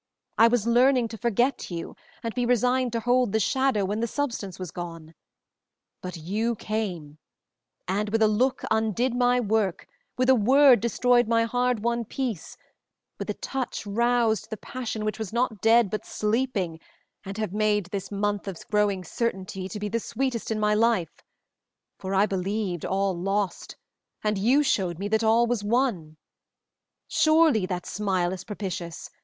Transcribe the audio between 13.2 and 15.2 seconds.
a touch roused the passion which